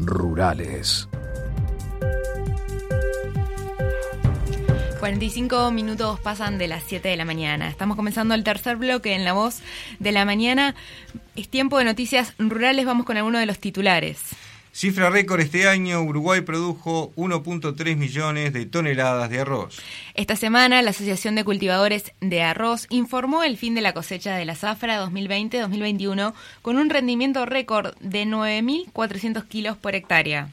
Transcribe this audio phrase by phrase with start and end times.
[0.00, 1.08] rurales.
[5.00, 7.68] 45 minutos pasan de las 7 de la mañana.
[7.68, 9.60] Estamos comenzando el tercer bloque en La Voz
[9.98, 10.74] de la Mañana.
[11.36, 12.84] Es tiempo de noticias rurales.
[12.84, 14.18] Vamos con alguno de los titulares.
[14.72, 19.80] Cifra récord este año, Uruguay produjo 1.3 millones de toneladas de arroz.
[20.14, 24.44] Esta semana, la Asociación de Cultivadores de Arroz informó el fin de la cosecha de
[24.44, 30.50] la zafra 2020-2021 con un rendimiento récord de 9.400 kilos por hectárea.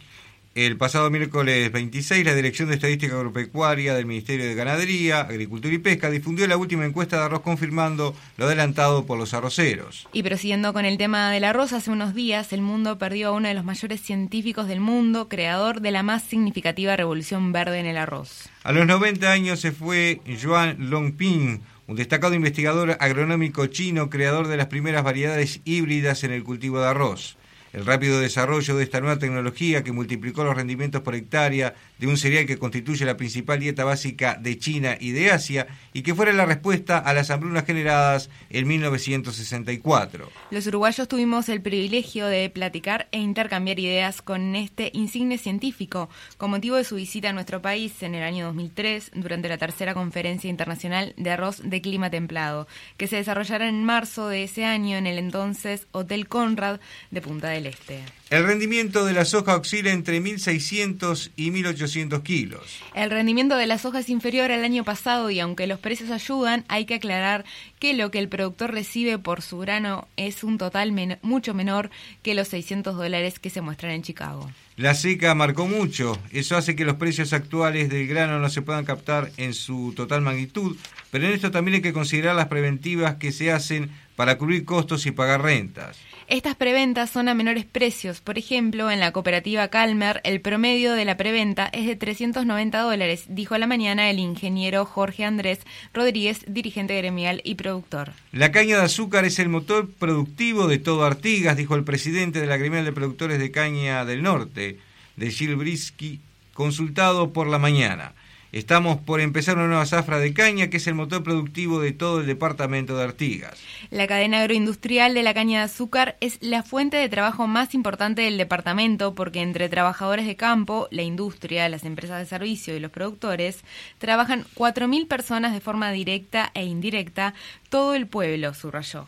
[0.58, 5.78] El pasado miércoles 26, la Dirección de Estadística Agropecuaria del Ministerio de Ganadería, Agricultura y
[5.78, 10.08] Pesca difundió la última encuesta de arroz confirmando lo adelantado por los arroceros.
[10.14, 13.48] Y prosiguiendo con el tema del arroz, hace unos días el mundo perdió a uno
[13.48, 17.98] de los mayores científicos del mundo, creador de la más significativa revolución verde en el
[17.98, 18.50] arroz.
[18.64, 24.58] A los 90 años se fue Yuan Longping, un destacado investigador agronómico chino, creador de
[24.58, 27.38] las primeras variedades híbridas en el cultivo de arroz.
[27.78, 32.18] El rápido desarrollo de esta nueva tecnología que multiplicó los rendimientos por hectárea de un
[32.18, 36.34] cereal que constituye la principal dieta básica de China y de Asia y que fuera
[36.34, 40.28] la respuesta a las hambrunas generadas en 1964.
[40.50, 46.50] Los uruguayos tuvimos el privilegio de platicar e intercambiar ideas con este insigne científico con
[46.50, 50.50] motivo de su visita a nuestro país en el año 2003 durante la tercera conferencia
[50.50, 55.06] internacional de arroz de clima templado que se desarrollará en marzo de ese año en
[55.06, 56.80] el entonces Hotel Conrad
[57.12, 58.04] de Punta del este.
[58.30, 62.80] El rendimiento de la soja oscila entre 1.600 y 1.800 kilos.
[62.94, 66.66] El rendimiento de la soja es inferior al año pasado y aunque los precios ayudan,
[66.68, 67.46] hay que aclarar
[67.80, 71.90] que lo que el productor recibe por su grano es un total mucho menor
[72.22, 74.50] que los 600 dólares que se muestran en Chicago.
[74.76, 78.86] La seca marcó mucho, eso hace que los precios actuales del grano no se puedan
[78.86, 80.78] captar en su total magnitud,
[81.10, 85.06] pero en esto también hay que considerar las preventivas que se hacen para cubrir costos
[85.06, 85.96] y pagar rentas.
[86.28, 88.20] Estas preventas son a menores precios.
[88.20, 93.26] Por ejemplo, en la cooperativa Calmer, el promedio de la preventa es de 390 dólares,
[93.30, 95.60] dijo a la mañana el ingeniero Jorge Andrés
[95.94, 98.12] Rodríguez, dirigente gremial y productor.
[98.32, 102.48] La caña de azúcar es el motor productivo de todo Artigas, dijo el presidente de
[102.48, 104.80] la gremial de productores de caña del norte,
[105.16, 106.20] de Gilbrisky,
[106.56, 108.14] consultado por la mañana.
[108.58, 112.22] Estamos por empezar una nueva zafra de caña que es el motor productivo de todo
[112.22, 113.54] el departamento de Artigas.
[113.92, 118.24] La cadena agroindustrial de la caña de azúcar es la fuente de trabajo más importante
[118.24, 122.90] del departamento porque entre trabajadores de campo, la industria, las empresas de servicio y los
[122.90, 123.60] productores
[124.00, 127.36] trabajan 4.000 personas de forma directa e indirecta,
[127.70, 129.08] todo el pueblo, subrayó.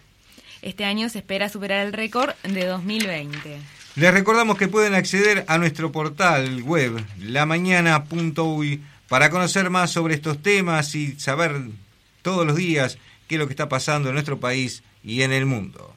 [0.62, 3.58] Este año se espera superar el récord de 2020.
[3.96, 10.42] Les recordamos que pueden acceder a nuestro portal web lamañana.uy para conocer más sobre estos
[10.42, 11.62] temas y saber
[12.22, 12.97] todos los días
[13.28, 15.96] qué es lo que está pasando en nuestro país y en el mundo.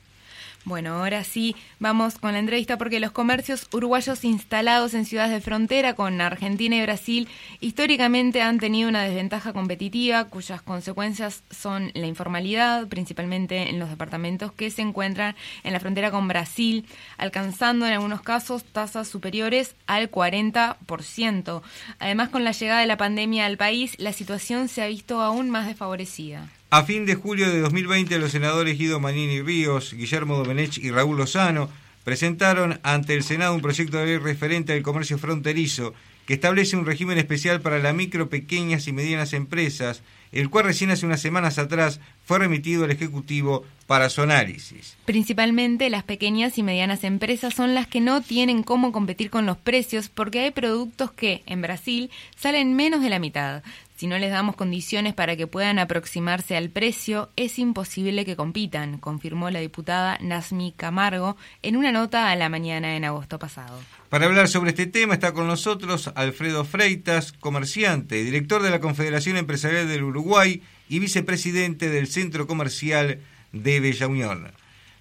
[0.64, 5.40] Bueno, ahora sí, vamos con la entrevista porque los comercios uruguayos instalados en ciudades de
[5.40, 7.28] frontera con Argentina y Brasil
[7.58, 14.52] históricamente han tenido una desventaja competitiva cuyas consecuencias son la informalidad, principalmente en los departamentos
[14.52, 15.34] que se encuentran
[15.64, 16.86] en la frontera con Brasil,
[17.18, 21.62] alcanzando en algunos casos tasas superiores al 40%.
[21.98, 25.50] Además, con la llegada de la pandemia al país, la situación se ha visto aún
[25.50, 26.48] más desfavorecida.
[26.74, 31.18] A fin de julio de 2020, los senadores Guido Manini Ríos, Guillermo Domenech y Raúl
[31.18, 31.68] Lozano
[32.02, 35.92] presentaron ante el Senado un proyecto de ley referente al comercio fronterizo
[36.24, 40.90] que establece un régimen especial para las micro, pequeñas y medianas empresas, el cual recién
[40.90, 44.96] hace unas semanas atrás fue remitido al Ejecutivo para su análisis.
[45.04, 49.58] Principalmente las pequeñas y medianas empresas son las que no tienen cómo competir con los
[49.58, 53.62] precios porque hay productos que, en Brasil, salen menos de la mitad.
[54.02, 58.98] Si no les damos condiciones para que puedan aproximarse al precio, es imposible que compitan,
[58.98, 63.78] confirmó la diputada Nasmi Camargo en una nota a la mañana en agosto pasado.
[64.08, 69.36] Para hablar sobre este tema está con nosotros Alfredo Freitas, comerciante, director de la Confederación
[69.36, 73.20] Empresarial del Uruguay y vicepresidente del Centro Comercial
[73.52, 74.50] de Bella Unión.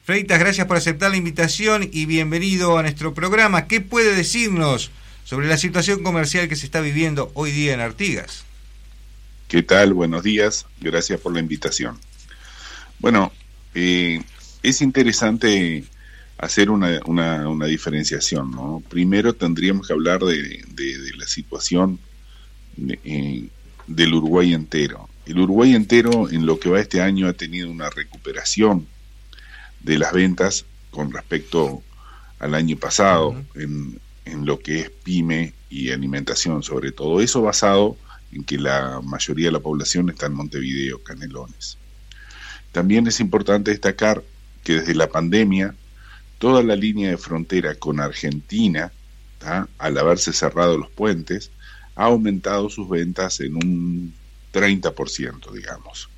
[0.03, 3.65] Freitas, gracias por aceptar la invitación y bienvenido a nuestro programa.
[3.65, 4.91] ¿Qué puede decirnos
[5.23, 8.45] sobre la situación comercial que se está viviendo hoy día en Artigas?
[9.51, 9.93] ¿Qué tal?
[9.93, 10.65] Buenos días.
[10.79, 11.97] Gracias por la invitación.
[12.99, 13.33] Bueno,
[13.75, 14.23] eh,
[14.63, 15.83] es interesante
[16.37, 18.49] hacer una, una, diferenciación.
[18.51, 18.81] ¿no?
[18.87, 20.63] Primero tendríamos que hablar de,
[21.17, 21.99] la situación
[23.03, 23.49] eh,
[23.87, 25.09] del Uruguay entero.
[25.25, 28.87] El Uruguay entero en lo que va este año ha tenido una recuperación
[29.81, 31.83] de las ventas con respecto
[32.39, 37.97] al año pasado en, en lo que es pyme y alimentación, sobre todo eso basado
[38.31, 41.77] en que la mayoría de la población está en Montevideo, Canelones.
[42.71, 44.23] También es importante destacar
[44.63, 45.75] que desde la pandemia,
[46.37, 48.91] toda la línea de frontera con Argentina
[49.77, 51.51] al haberse cerrado los puentes,
[51.95, 54.13] ha aumentado sus ventas en un
[54.53, 56.09] 30%, digamos.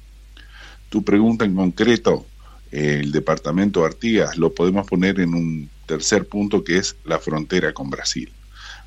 [0.89, 2.25] Tu pregunta en concreto,
[2.71, 7.89] el departamento Artigas lo podemos poner en un tercer punto que es la frontera con
[7.89, 8.31] Brasil.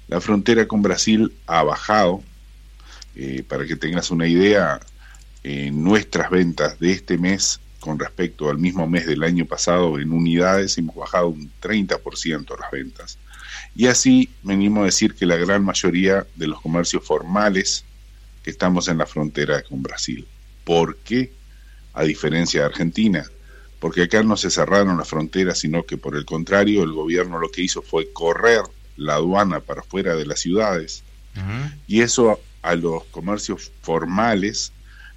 [0.09, 2.23] La frontera con Brasil ha bajado,
[3.17, 4.81] eh, para que tengas una idea,
[5.73, 10.77] nuestras ventas de este mes con respecto al mismo mes del año pasado en unidades
[10.77, 13.17] hemos bajado un 30% las ventas.
[13.77, 17.85] Y así venimos a decir que la gran mayoría de los comercios formales
[18.43, 20.27] que estamos en la frontera con Brasil.
[20.65, 21.33] ¿Por qué?
[21.93, 23.25] A diferencia de Argentina.
[23.79, 27.51] Porque acá no se cerraron las fronteras, sino que por el contrario el gobierno lo
[27.51, 28.63] que hizo fue correr
[28.97, 31.05] la aduana para fuera de las ciudades.
[31.87, 34.73] Y eso a los comercios formales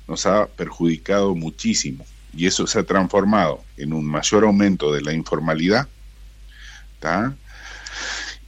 [0.08, 2.06] nos ha perjudicado muchísimo.
[2.36, 5.88] Y eso se ha transformado en un mayor aumento de la informalidad.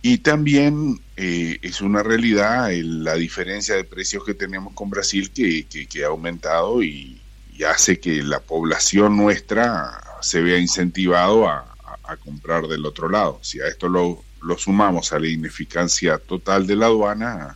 [0.04, 5.66] Y también eh, es una realidad la diferencia de precios que tenemos con Brasil que,
[5.66, 7.18] que, ha aumentado y,
[7.68, 11.68] hace que la población nuestra se vea incentivado a,
[12.24, 13.40] comprar del otro lado.
[13.42, 17.56] Si a esto lo, lo sumamos a la ineficacia total de la aduana,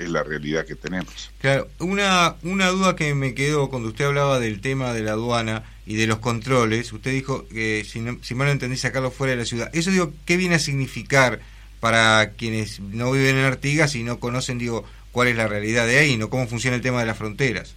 [0.00, 1.30] es la realidad que tenemos.
[1.40, 5.64] Claro, una, una duda que me quedó cuando usted hablaba del tema de la aduana
[5.86, 9.32] y de los controles, usted dijo que, si, no, si mal no entendí, sacarlo fuera
[9.32, 9.70] de la ciudad.
[9.74, 11.40] Eso digo, ¿qué viene a significar
[11.80, 15.98] para quienes no viven en Artigas y no conocen, digo, cuál es la realidad de
[15.98, 17.74] ahí, no cómo funciona el tema de las fronteras?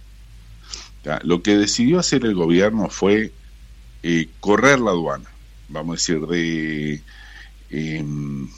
[1.22, 3.30] lo que decidió hacer el gobierno fue
[4.02, 5.30] eh, correr la aduana,
[5.68, 7.02] vamos a decir, de...
[7.68, 8.48] Em,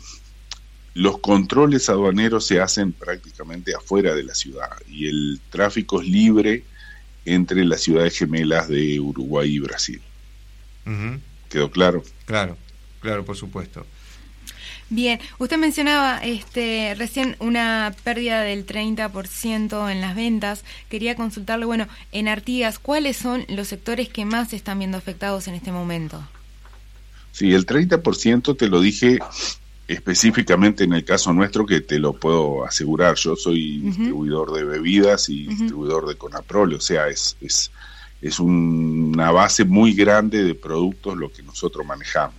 [0.97, 6.65] los controles aduaneros se hacen prácticamente afuera de la ciudad y el tráfico es libre
[7.27, 10.01] entre las ciudades gemelas de Uruguay y Brasil.
[11.51, 12.03] ¿Quedó claro?
[12.25, 12.57] Claro,
[13.01, 13.85] claro, por supuesto.
[14.89, 20.65] Bien, usted mencionaba este, recién una pérdida del 30% en las ventas.
[20.89, 25.57] Quería consultarle, bueno, en Artigas, ¿cuáles son los sectores que más están viendo afectados en
[25.57, 26.27] este momento?
[27.33, 29.19] Sí, el 30% te lo dije
[29.89, 35.29] específicamente en el caso nuestro que te lo puedo asegurar, yo soy distribuidor de bebidas
[35.29, 37.71] y distribuidor de Conaprole, o sea, es, es,
[38.21, 42.35] es una base muy grande de productos lo que nosotros manejamos.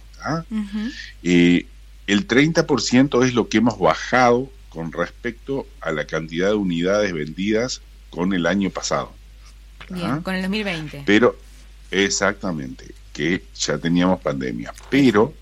[1.24, 1.66] Eh,
[2.08, 7.82] el 30% es lo que hemos bajado con respecto a la cantidad de unidades vendidas
[8.10, 9.12] con el año pasado.
[9.96, 10.20] ¿ah?
[10.24, 11.04] con el 2020.
[11.06, 11.38] Pero,
[11.92, 14.74] exactamente, que ya teníamos pandemia.
[14.90, 15.34] Pero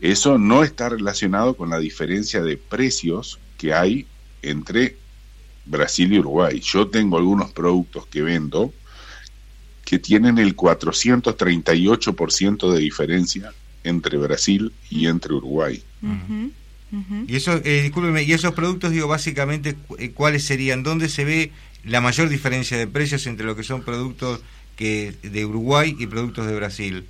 [0.00, 4.06] eso no está relacionado con la diferencia de precios que hay
[4.42, 4.96] entre
[5.66, 6.58] Brasil y Uruguay.
[6.60, 8.72] Yo tengo algunos productos que vendo
[9.84, 13.52] que tienen el 438% de diferencia
[13.82, 15.82] entre Brasil y entre Uruguay.
[17.26, 17.90] Y eso, eh,
[18.26, 20.82] y esos productos, digo, básicamente, eh, ¿cuáles serían?
[20.82, 21.52] ¿Dónde se ve
[21.84, 24.40] la mayor diferencia de precios entre lo que son productos
[24.76, 27.06] que de Uruguay y productos de Brasil?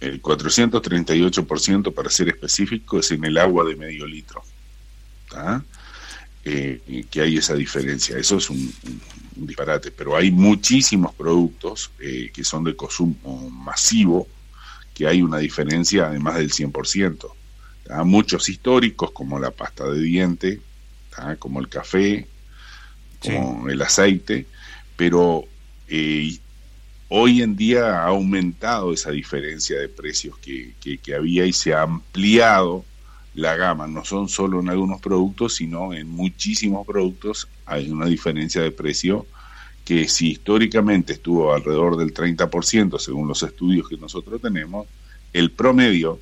[0.00, 4.42] El 438%, para ser específico, es en el agua de medio litro.
[6.44, 8.16] Eh, que hay esa diferencia.
[8.16, 8.72] Eso es un,
[9.34, 14.26] disparate, pero hay muchísimos productos eh, que son de consumo masivo,
[14.94, 17.32] que hay una diferencia además del 100%.
[18.04, 20.60] Muchos históricos, como la pasta de diente,
[21.38, 22.26] como el café,
[23.20, 24.46] como el aceite,
[24.96, 25.44] pero
[25.88, 26.38] eh,
[27.10, 31.82] Hoy en día ha aumentado esa diferencia de precios que, que, había y se ha
[31.82, 32.84] ampliado
[33.34, 33.86] la gama.
[33.86, 39.26] No son solo en algunos productos, sino en muchísimos productos hay una diferencia de precio
[39.86, 44.86] que si históricamente estuvo alrededor del 30%, según los estudios que nosotros tenemos,
[45.32, 46.20] el promedio,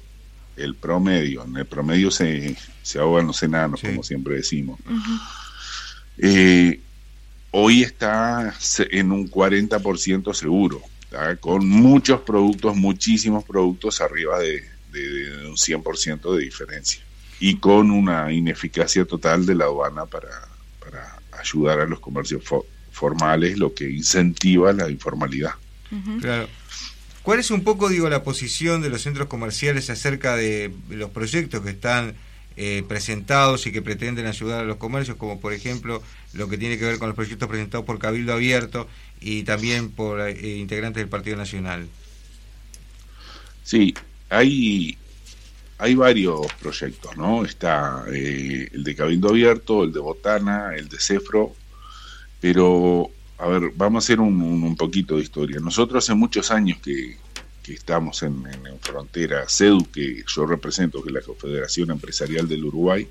[0.57, 4.79] el promedio, en el promedio se, se ahogan los enanos, como siempre decimos,
[7.59, 8.55] hoy está
[8.91, 10.83] en un 40% seguro,
[11.41, 14.63] con muchos productos, muchísimos productos arriba de,
[15.47, 17.01] un 100% de diferencia
[17.41, 20.29] y con una ineficacia total de la aduana para,
[21.33, 22.43] ayudar a los comercios
[22.91, 25.53] formales, lo que incentiva la informalidad.
[26.21, 26.49] Claro.
[27.23, 31.63] ¿Cuál es un poco, digo, la posición de los centros comerciales acerca de los proyectos
[31.63, 32.17] que están
[32.57, 36.79] eh, presentados y que pretenden ayudar a los comercios, como por ejemplo lo que tiene
[36.79, 38.89] que ver con los proyectos presentados por Cabildo Abierto
[39.21, 41.87] y también por eh, integrantes del Partido Nacional.
[43.63, 43.95] Sí,
[44.31, 44.97] hay,
[45.77, 47.45] hay varios proyectos, ¿no?
[47.45, 51.55] Está eh, el de Cabildo Abierto, el de Botana, el de Cefro,
[52.41, 55.61] pero, a ver, vamos a hacer un, un, poquito de historia.
[55.61, 57.17] Nosotros hace muchos años que,
[57.67, 58.45] que estamos en,
[58.81, 63.09] frontera CEDU, que yo represento, que es la Confederación Empresarial del Uruguay,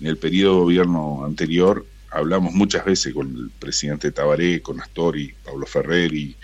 [0.00, 5.34] en el periodo de gobierno anterior hablamos muchas veces con el presidente Tabaré, con Astori,
[5.42, 6.36] Pablo Ferreri,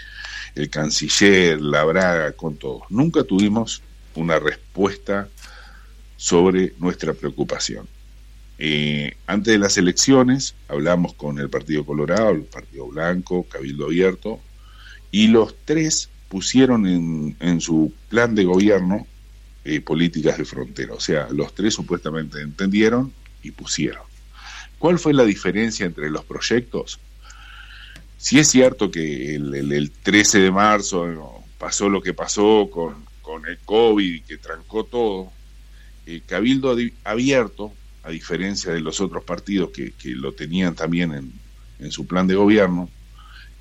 [0.54, 2.84] el canciller, la Braga, con todos.
[2.88, 3.82] Nunca tuvimos
[4.14, 5.28] una respuesta
[6.16, 7.86] sobre nuestra preocupación.
[8.58, 14.40] Eh, antes de las elecciones hablamos con el Partido Colorado, el Partido Blanco, Cabildo Abierto,
[15.10, 19.06] y los tres pusieron en, su plan de gobierno
[19.64, 20.94] eh, políticas de frontera.
[20.94, 23.12] O sea, los tres supuestamente entendieron
[23.42, 24.02] y pusieron.
[24.78, 26.98] ¿Cuál fue la diferencia entre los proyectos?
[28.18, 34.14] Si es cierto que el, 13 de marzo pasó lo que pasó con, el COVID
[34.14, 35.30] y que trancó todo,
[36.06, 41.32] el Cabildo Abierto, a diferencia de los otros partidos que, lo tenían también
[41.78, 42.88] en, su plan de gobierno,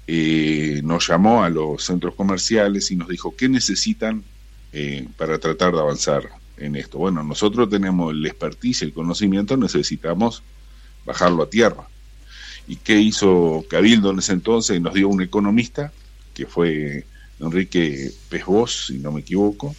[0.07, 4.23] eh, nos llamó a los centros comerciales y nos dijo qué necesitan
[4.73, 6.97] eh, para tratar de avanzar en esto.
[6.97, 10.43] Bueno, nosotros tenemos el expertise, el conocimiento, necesitamos
[11.05, 11.87] bajarlo a tierra.
[12.67, 14.79] ¿Y qué hizo Cabildo en ese entonces?
[14.79, 15.91] Nos dio un economista,
[16.33, 17.05] que fue
[17.39, 19.75] Enrique Pesbos, si no me equivoco,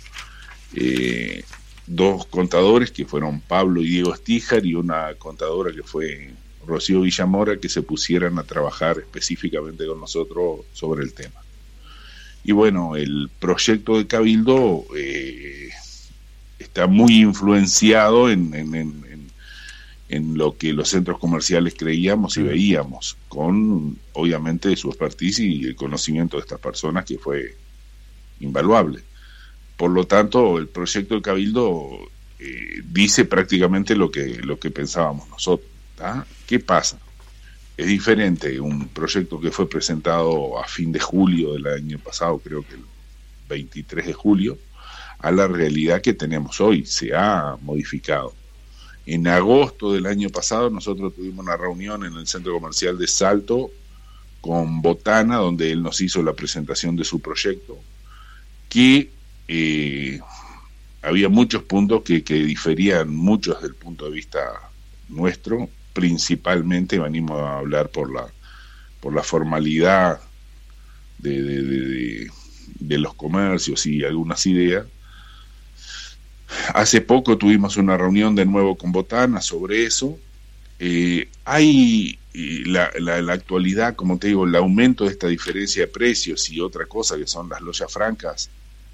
[0.74, 1.44] eh,
[1.86, 6.32] dos contadores, que fueron Pablo y Diego Estíjar, y una contadora que fue
[6.66, 11.40] Rocío Villamora, que se pusieran a trabajar específicamente con nosotros sobre el tema.
[12.44, 15.70] Y bueno, el proyecto de Cabildo eh,
[16.58, 18.52] está muy influenciado en,
[20.08, 25.76] en lo que los centros comerciales creíamos y veíamos, con obviamente su expertise y el
[25.76, 27.56] conocimiento de estas personas que fue
[28.40, 29.00] invaluable.
[29.76, 31.90] Por lo tanto, el proyecto de Cabildo
[32.38, 35.68] eh, dice prácticamente lo que, lo que pensábamos nosotros.
[36.46, 36.98] ¿Qué pasa?
[37.76, 42.62] Es diferente un proyecto que fue presentado a fin de julio del año pasado, creo
[42.62, 42.84] que el
[43.48, 44.58] 23 de julio,
[45.18, 46.86] a la realidad que tenemos hoy.
[46.86, 48.34] Se ha modificado
[49.06, 53.70] en agosto del año pasado nosotros tuvimos una reunión en el centro comercial de Salto
[54.40, 57.78] con Botana, donde él nos hizo la presentación de su proyecto,
[58.68, 59.10] que
[59.48, 60.20] eh,
[61.02, 64.40] había muchos puntos que, diferían muchos desde el punto de vista
[65.08, 68.26] nuestro, principalmente venimos a hablar por la,
[69.00, 70.20] por la formalidad
[71.18, 72.28] de
[72.78, 74.84] los comercios y algunas ideas,
[76.74, 80.18] Hace poco tuvimos una reunión de nuevo con Botana sobre eso.
[80.78, 86.50] Eh, hay la, la, actualidad, como te digo, el aumento de esta diferencia de precios
[86.50, 88.50] y otra cosa que son las loyas francas,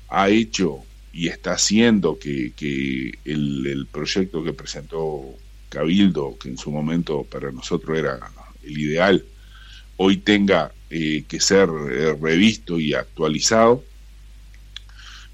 [0.09, 0.81] ha hecho
[1.13, 2.53] y está haciendo que,
[3.25, 5.25] el, proyecto que presentó
[5.71, 8.19] Cabildo, que en su momento para nosotros era
[8.63, 9.25] el ideal,
[9.97, 13.83] hoy tenga eh, que ser eh, revisto y actualizado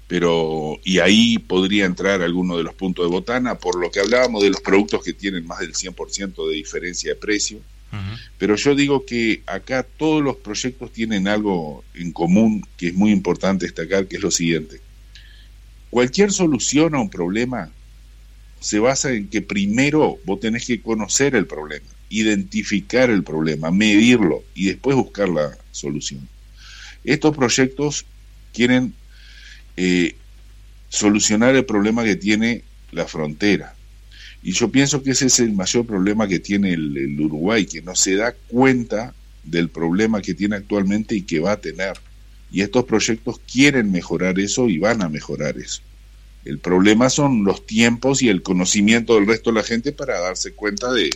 [0.07, 4.41] pero y ahí podría entrar alguno de los puntos de botana, por lo que hablábamos
[4.41, 7.59] de los productos que tienen más del 100% de diferencia de precio.
[8.37, 13.11] Pero yo digo que acá todos los proyectos tienen algo en común que es muy
[13.11, 14.81] importante destacar, que es lo siguiente.
[15.89, 17.71] Cualquier solución a un problema
[18.59, 24.43] se basa en que primero vos tenés que conocer el problema, identificar el problema, medirlo
[24.55, 26.27] y después buscar la solución.
[27.03, 28.05] Estos proyectos
[28.53, 28.93] quieren
[29.77, 30.15] eh,
[30.89, 33.75] solucionar el problema que tiene la frontera.
[34.41, 37.95] Y yo pienso que ese es el mayor problema que tiene el, Uruguay, que no
[37.95, 41.93] se da cuenta del problema que tiene actualmente y que va a tener.
[42.51, 45.81] Y estos proyectos quieren mejorar eso y van a mejorar eso.
[46.47, 50.53] El problema son los tiempos y el conocimiento del resto de la gente para darse
[50.53, 51.09] cuenta de,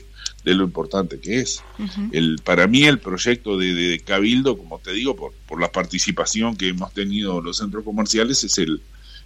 [0.43, 1.63] lo importante que es.
[2.11, 6.67] el, para mí el proyecto de, Cabildo, como te digo, por, por, la participación que
[6.67, 8.81] hemos tenido los centros comerciales, es el,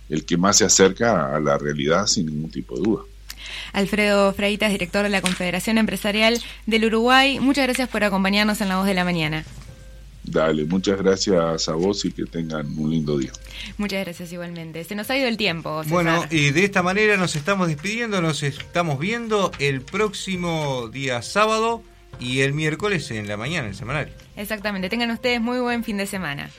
[0.09, 3.03] el que más se acerca a la realidad sin ningún tipo de duda.
[3.73, 8.77] Alfredo Freitas, director de la Confederación Empresarial del Uruguay, muchas gracias por acompañarnos en La
[8.77, 9.43] Voz de la Mañana.
[10.27, 13.31] Dale, muchas gracias a vos y que tengan un lindo día.
[13.77, 14.83] Muchas gracias igualmente.
[14.83, 15.83] Se nos ha ido el tiempo.
[15.87, 21.83] Bueno, y de esta manera nos estamos despidiendo, nos estamos viendo el próximo día sábado
[22.19, 24.13] y el miércoles en la mañana, el semanario.
[24.35, 26.49] Exactamente, tengan ustedes muy buen fin de semana.